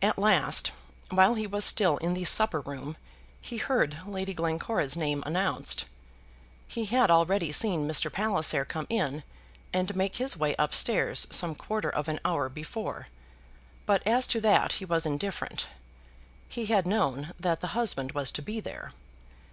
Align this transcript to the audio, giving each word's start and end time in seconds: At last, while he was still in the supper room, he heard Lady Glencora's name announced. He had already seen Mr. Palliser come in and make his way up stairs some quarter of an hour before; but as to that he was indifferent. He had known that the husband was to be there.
At 0.00 0.16
last, 0.16 0.70
while 1.10 1.34
he 1.34 1.44
was 1.48 1.64
still 1.64 1.96
in 1.96 2.14
the 2.14 2.24
supper 2.24 2.60
room, 2.60 2.96
he 3.40 3.56
heard 3.56 3.98
Lady 4.06 4.32
Glencora's 4.32 4.96
name 4.96 5.24
announced. 5.26 5.86
He 6.68 6.84
had 6.84 7.10
already 7.10 7.50
seen 7.50 7.88
Mr. 7.88 8.12
Palliser 8.12 8.64
come 8.64 8.86
in 8.88 9.24
and 9.72 9.96
make 9.96 10.18
his 10.18 10.36
way 10.36 10.54
up 10.54 10.72
stairs 10.72 11.26
some 11.32 11.56
quarter 11.56 11.90
of 11.90 12.06
an 12.06 12.20
hour 12.24 12.48
before; 12.48 13.08
but 13.86 14.06
as 14.06 14.28
to 14.28 14.40
that 14.42 14.74
he 14.74 14.84
was 14.84 15.04
indifferent. 15.04 15.66
He 16.48 16.66
had 16.66 16.86
known 16.86 17.32
that 17.40 17.58
the 17.60 17.74
husband 17.74 18.12
was 18.12 18.30
to 18.30 18.40
be 18.40 18.60
there. 18.60 18.92